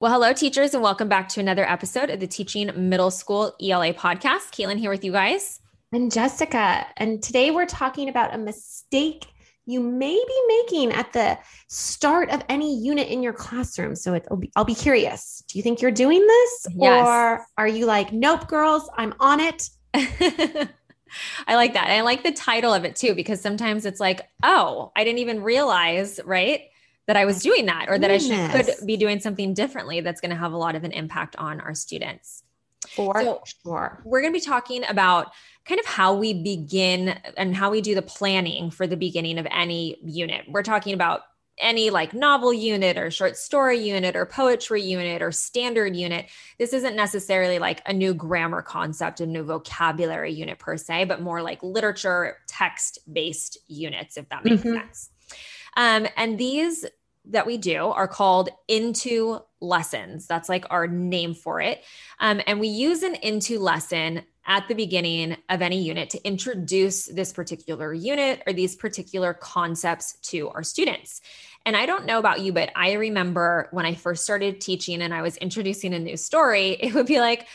[0.00, 3.92] Well, hello, teachers, and welcome back to another episode of the Teaching Middle School ELA
[3.92, 4.48] podcast.
[4.50, 5.60] Caitlin here with you guys.
[5.92, 6.86] And Jessica.
[6.96, 9.26] And today we're talking about a mistake
[9.66, 13.94] you may be making at the start of any unit in your classroom.
[13.94, 15.44] So it'll be, I'll be curious.
[15.48, 16.66] Do you think you're doing this?
[16.76, 17.06] Yes.
[17.06, 19.68] Or are you like, nope, girls, I'm on it?
[19.94, 21.90] I like that.
[21.90, 25.42] I like the title of it too, because sometimes it's like, oh, I didn't even
[25.42, 26.62] realize, right?
[27.06, 28.54] That I was doing that or that Goodness.
[28.54, 30.92] I should, could be doing something differently that's going to have a lot of an
[30.92, 32.42] impact on our students.
[32.88, 34.00] For so sure.
[34.04, 35.32] We're going to be talking about
[35.66, 39.46] kind of how we begin and how we do the planning for the beginning of
[39.50, 40.46] any unit.
[40.48, 41.22] We're talking about
[41.58, 46.26] any like novel unit or short story unit or poetry unit or standard unit.
[46.58, 51.20] This isn't necessarily like a new grammar concept, a new vocabulary unit per se, but
[51.20, 54.78] more like literature text based units, if that makes mm-hmm.
[54.78, 55.10] sense.
[55.76, 56.84] Um, and these
[57.26, 60.26] that we do are called into lessons.
[60.26, 61.82] That's like our name for it.
[62.18, 67.06] Um, and we use an into lesson at the beginning of any unit to introduce
[67.06, 71.20] this particular unit or these particular concepts to our students.
[71.66, 75.12] And I don't know about you, but I remember when I first started teaching and
[75.12, 77.46] I was introducing a new story, it would be like,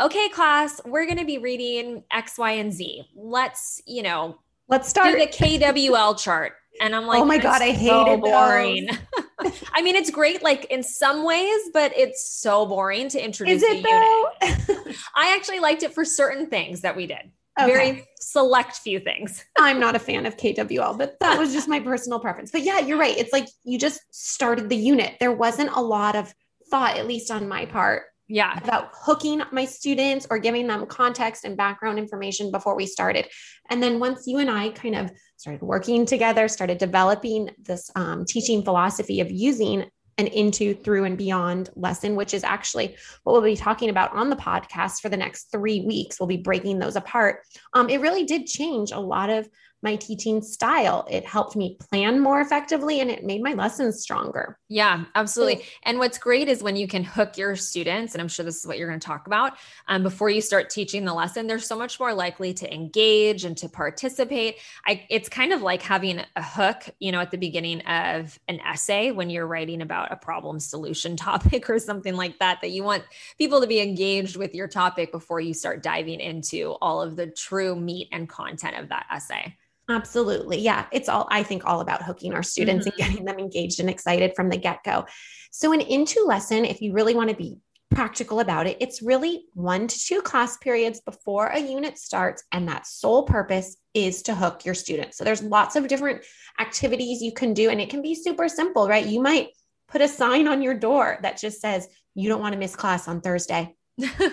[0.00, 3.08] okay, class, we're going to be reading X, Y, and Z.
[3.14, 6.54] Let's, you know, let's start the KWL chart.
[6.80, 8.20] And I'm oh like, oh my God, I hate so it.
[8.20, 8.88] Boring.
[9.72, 13.62] I mean, it's great, like in some ways, but it's so boring to introduce Is
[13.62, 14.96] it the unit.
[15.14, 17.30] I actually liked it for certain things that we did.
[17.60, 17.72] Okay.
[17.72, 19.44] Very select few things.
[19.58, 22.50] I'm not a fan of KWL, but that was just my personal preference.
[22.50, 23.16] But yeah, you're right.
[23.16, 25.16] It's like you just started the unit.
[25.20, 26.34] There wasn't a lot of
[26.70, 28.58] thought, at least on my part, yeah.
[28.62, 33.26] about hooking my students or giving them context and background information before we started.
[33.70, 38.24] And then once you and i kind of started working together started developing this um,
[38.24, 39.84] teaching philosophy of using
[40.18, 44.28] an into through and beyond lesson which is actually what we'll be talking about on
[44.28, 47.40] the podcast for the next three weeks we'll be breaking those apart.
[47.72, 49.48] Um, it really did change a lot of
[49.82, 51.06] my teaching style.
[51.10, 54.58] It helped me plan more effectively and it made my lessons stronger.
[54.68, 55.64] Yeah, absolutely.
[55.82, 58.66] And what's great is when you can hook your students, and I'm sure this is
[58.66, 59.54] what you're going to talk about
[59.88, 63.56] um, before you start teaching the lesson, they're so much more likely to engage and
[63.58, 64.58] to participate.
[64.86, 68.60] I, it's kind of like having a hook, you know, at the beginning of an
[68.60, 72.84] essay when you're writing about a problem solution topic or something like that, that you
[72.84, 73.02] want
[73.36, 77.26] people to be engaged with your topic before you start diving into all of the
[77.26, 79.56] true meat and content of that essay.
[79.92, 80.58] Absolutely.
[80.58, 80.86] Yeah.
[80.90, 83.00] It's all, I think, all about hooking our students mm-hmm.
[83.00, 85.06] and getting them engaged and excited from the get go.
[85.50, 87.58] So, an into lesson, if you really want to be
[87.90, 92.42] practical about it, it's really one to two class periods before a unit starts.
[92.52, 95.18] And that sole purpose is to hook your students.
[95.18, 96.24] So, there's lots of different
[96.58, 99.06] activities you can do, and it can be super simple, right?
[99.06, 99.48] You might
[99.88, 103.08] put a sign on your door that just says, you don't want to miss class
[103.08, 103.74] on Thursday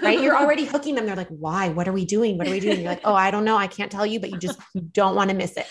[0.02, 0.22] right?
[0.22, 1.06] You're already hooking them.
[1.06, 1.70] They're like, why?
[1.70, 2.38] What are we doing?
[2.38, 2.82] What are we doing?
[2.82, 3.58] You're like, oh, I don't know.
[3.58, 5.68] I can't tell you, but you just you don't want to miss it.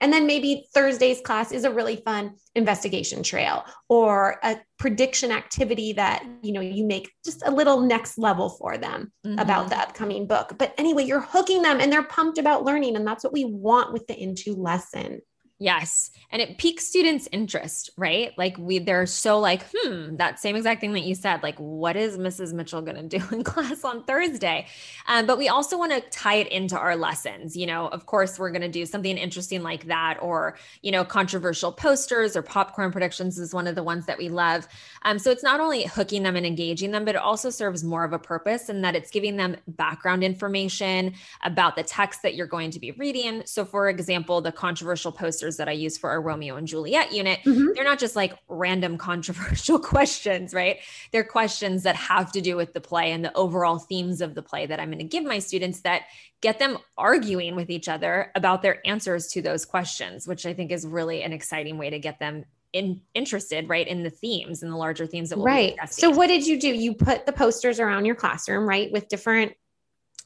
[0.00, 5.94] And then maybe Thursday's class is a really fun investigation trail or a prediction activity
[5.94, 9.38] that, you know, you make just a little next level for them mm-hmm.
[9.38, 10.54] about the upcoming book.
[10.58, 12.96] But anyway, you're hooking them and they're pumped about learning.
[12.96, 15.22] And that's what we want with the into lesson.
[15.58, 16.10] Yes.
[16.30, 18.36] And it piques students' interest, right?
[18.36, 21.42] Like we they're so like, hmm, that same exact thing that you said.
[21.42, 22.52] Like, what is Mrs.
[22.52, 24.66] Mitchell gonna do in class on Thursday?
[25.06, 27.56] Um, but we also want to tie it into our lessons.
[27.56, 31.72] You know, of course, we're gonna do something interesting like that, or you know, controversial
[31.72, 34.68] posters or popcorn predictions is one of the ones that we love.
[35.02, 38.04] Um, so it's not only hooking them and engaging them, but it also serves more
[38.04, 41.14] of a purpose in that it's giving them background information
[41.44, 43.42] about the text that you're going to be reading.
[43.46, 47.12] So, for example, the controversial poster answers that I use for our Romeo and Juliet
[47.12, 47.68] unit, mm-hmm.
[47.74, 50.78] they're not just like random controversial questions, right?
[51.12, 54.42] They're questions that have to do with the play and the overall themes of the
[54.42, 56.02] play that I'm going to give my students that
[56.40, 60.70] get them arguing with each other about their answers to those questions, which I think
[60.70, 64.70] is really an exciting way to get them in, interested right in the themes and
[64.70, 67.80] the larger themes that we'll right so what did you do you put the posters
[67.80, 69.52] around your classroom right with different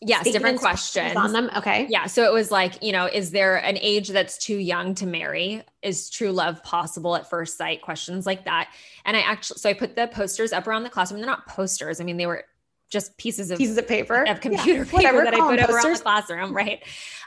[0.03, 1.51] Yes, different questions on them.
[1.55, 1.87] Okay.
[1.91, 2.07] Yeah.
[2.07, 5.63] So it was like, you know, is there an age that's too young to marry?
[5.83, 7.83] Is true love possible at first sight?
[7.83, 8.73] Questions like that.
[9.05, 11.21] And I actually, so I put the posters up around the classroom.
[11.21, 12.01] They're not posters.
[12.01, 12.45] I mean, they were
[12.91, 15.95] just pieces of pieces of paper of computer yeah, paper that I put over around
[15.95, 16.83] the classroom, right?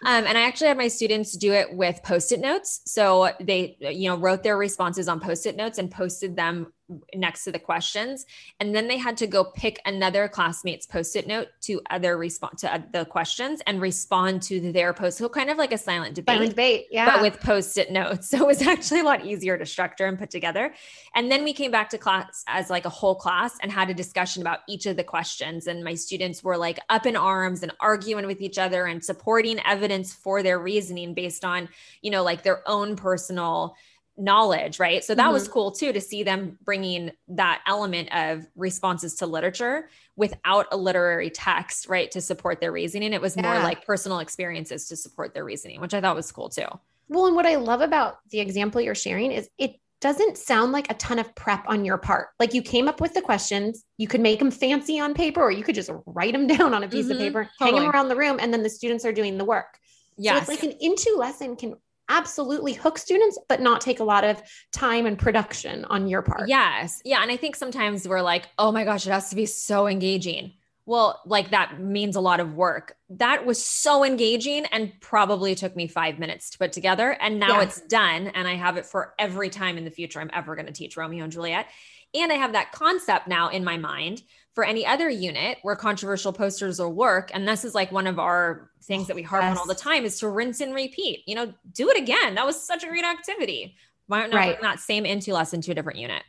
[0.05, 2.81] Um, and I actually had my students do it with post-it notes.
[2.85, 6.73] So they, you know, wrote their responses on post-it notes and posted them
[7.15, 8.25] next to the questions.
[8.59, 12.83] And then they had to go pick another classmate's post-it note to other respond to
[12.91, 16.35] the questions and respond to their post so kind of like a silent debate.
[16.35, 17.05] Silent debate yeah.
[17.05, 18.31] But with post-it notes.
[18.33, 20.73] So it was actually a lot easier to structure and put together.
[21.13, 23.93] And then we came back to class as like a whole class and had a
[23.93, 25.67] discussion about each of the questions.
[25.67, 29.59] And my students were like up in arms and arguing with each other and supporting
[29.65, 31.69] evidence for their reasoning based on
[32.01, 33.75] you know like their own personal
[34.17, 35.03] knowledge, right?
[35.03, 35.33] So that mm-hmm.
[35.33, 40.77] was cool too to see them bringing that element of responses to literature without a
[40.77, 43.13] literary text, right, to support their reasoning.
[43.13, 43.43] It was yeah.
[43.43, 46.67] more like personal experiences to support their reasoning, which I thought was cool too.
[47.09, 50.91] Well, and what I love about the example you're sharing is it doesn't sound like
[50.91, 52.29] a ton of prep on your part.
[52.39, 55.51] Like you came up with the questions, you could make them fancy on paper, or
[55.51, 57.79] you could just write them down on a piece mm-hmm, of paper, totally.
[57.79, 59.79] hang them around the room, and then the students are doing the work.
[60.17, 61.75] Yeah, so it's like an into lesson can
[62.09, 64.41] absolutely hook students, but not take a lot of
[64.71, 66.49] time and production on your part.
[66.49, 67.01] Yes.
[67.05, 67.21] Yeah.
[67.21, 70.53] And I think sometimes we're like, oh my gosh, it has to be so engaging.
[70.85, 72.97] Well, like that means a lot of work.
[73.09, 77.11] That was so engaging and probably took me five minutes to put together.
[77.11, 77.63] And now yeah.
[77.63, 78.27] it's done.
[78.27, 80.97] And I have it for every time in the future I'm ever going to teach
[80.97, 81.67] Romeo and Juliet.
[82.13, 84.21] And I have that concept now in my mind
[84.53, 88.19] for any other unit where controversial posters will work and this is like one of
[88.19, 89.51] our things that we harp yes.
[89.51, 92.45] on all the time is to rinse and repeat you know do it again that
[92.45, 93.75] was such a great activity
[94.07, 94.61] why not right.
[94.61, 96.23] that same into lesson to a different unit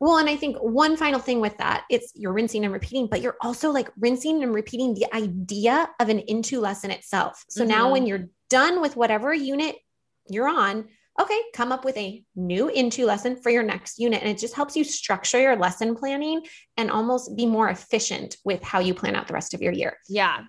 [0.00, 3.20] well, and I think one final thing with that, it's you're rinsing and repeating, but
[3.20, 7.44] you're also like rinsing and repeating the idea of an into lesson itself.
[7.48, 7.70] So mm-hmm.
[7.70, 9.74] now when you're done with whatever unit
[10.28, 10.88] you're on,
[11.20, 14.22] okay, come up with a new into lesson for your next unit.
[14.22, 16.42] And it just helps you structure your lesson planning
[16.76, 19.98] and almost be more efficient with how you plan out the rest of your year.
[20.08, 20.44] Yeah.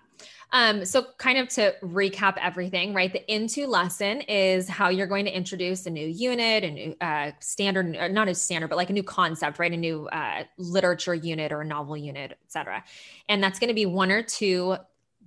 [0.51, 3.13] Um, so kind of to recap everything, right?
[3.13, 7.31] The into lesson is how you're going to introduce a new unit, a new uh,
[7.39, 9.71] standard, uh, not a standard, but like a new concept, right?
[9.71, 12.83] A new uh, literature unit or a novel unit, et cetera.
[13.27, 14.77] And that's going to be one or two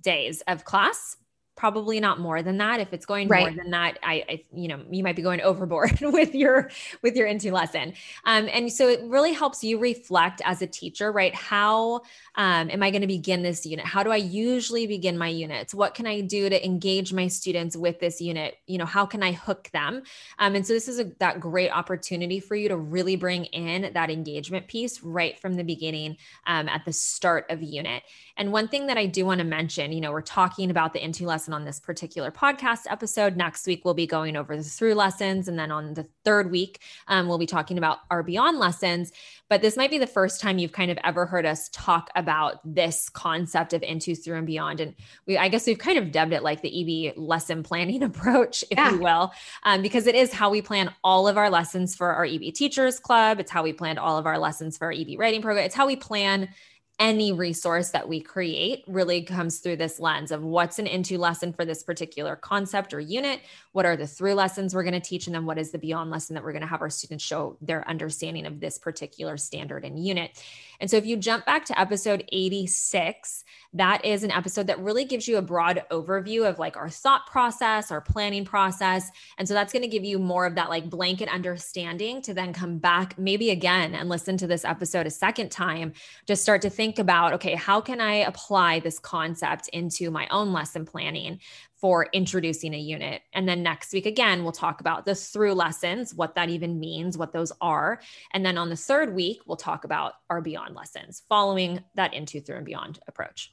[0.01, 1.15] days of class
[1.63, 2.81] probably not more than that.
[2.81, 3.43] If it's going right.
[3.43, 6.69] more than that I, I, you know you might be going overboard with your
[7.01, 7.93] with your into lesson.
[8.25, 11.33] Um, and so it really helps you reflect as a teacher right?
[11.33, 12.01] How
[12.35, 13.85] um, am i going to begin this unit?
[13.85, 15.73] How do i usually begin my units?
[15.73, 18.57] What can i do to engage my students with this unit?
[18.67, 20.03] You know how can i hook them?
[20.39, 23.93] Um, and so this is a, that great opportunity for you to really bring in
[23.93, 28.03] that engagement piece right from the beginning um, at the start of unit.
[28.35, 31.01] And one thing that i do want to mention you know we're talking about the
[31.01, 33.37] into lesson lesson on this particular podcast episode.
[33.37, 35.47] Next week, we'll be going over the through lessons.
[35.47, 39.11] And then on the third week, um, we'll be talking about our beyond lessons.
[39.49, 42.59] But this might be the first time you've kind of ever heard us talk about
[42.65, 44.79] this concept of into, through, and beyond.
[44.79, 44.95] And
[45.27, 48.77] we, I guess we've kind of dubbed it like the EB lesson planning approach, if
[48.77, 48.91] yeah.
[48.91, 49.31] you will,
[49.63, 52.99] um, because it is how we plan all of our lessons for our EB Teachers
[52.99, 53.39] Club.
[53.39, 55.65] It's how we planned all of our lessons for our EB Writing Program.
[55.65, 56.49] It's how we plan
[56.99, 61.51] any resource that we create really comes through this lens of what's an into lesson
[61.51, 63.41] for this particular concept or unit?
[63.71, 66.11] What are the through lessons we're going to teach and then what is the beyond
[66.11, 69.85] lesson that we're going to have our students show their understanding of this particular standard
[69.85, 70.41] and unit
[70.83, 73.45] and so if you jump back to episode 86
[73.75, 77.25] that is an episode that really gives you a broad overview of like our thought
[77.25, 79.09] process our planning process.
[79.37, 82.53] And so that's going to give you more of that like blanket understanding to then
[82.53, 85.93] come back maybe again and listen to this episode a second time
[86.27, 90.51] just start to think about okay how can i apply this concept into my own
[90.51, 91.39] lesson planning
[91.83, 93.23] for introducing a unit.
[93.33, 97.17] And then next week, again, we'll talk about the through lessons, what that even means,
[97.17, 97.99] what those are.
[98.31, 102.39] And then on the third week, we'll talk about our beyond lessons following that into,
[102.39, 103.51] through, and beyond approach.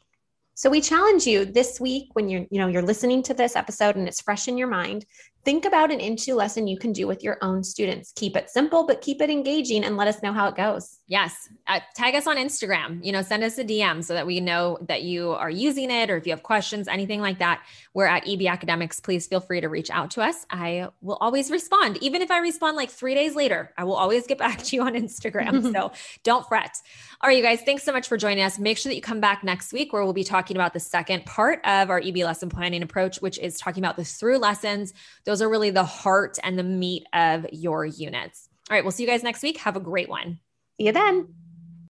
[0.55, 3.97] So we challenge you this week when you're, you know, you're listening to this episode
[3.97, 5.07] and it's fresh in your mind
[5.43, 8.13] Think about an into lesson you can do with your own students.
[8.15, 10.99] Keep it simple, but keep it engaging and let us know how it goes.
[11.07, 11.49] Yes.
[11.67, 14.77] Uh, tag us on Instagram, you know, send us a DM so that we know
[14.83, 17.63] that you are using it or if you have questions, anything like that.
[17.95, 19.01] We're at EB Academics.
[19.01, 20.45] Please feel free to reach out to us.
[20.51, 21.97] I will always respond.
[22.03, 24.83] Even if I respond like three days later, I will always get back to you
[24.83, 25.73] on Instagram.
[25.73, 25.93] so
[26.23, 26.77] don't fret.
[27.23, 28.59] All right, you guys, thanks so much for joining us.
[28.59, 31.25] Make sure that you come back next week where we'll be talking about the second
[31.27, 34.93] part of our EB lesson planning approach, which is talking about the through lessons
[35.31, 38.49] those are really the heart and the meat of your units.
[38.69, 39.59] All right, we'll see you guys next week.
[39.59, 40.41] Have a great one.
[40.77, 41.33] See you then.